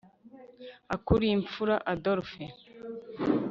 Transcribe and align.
ukulimfura 0.95 1.75
adolphe 1.91 2.43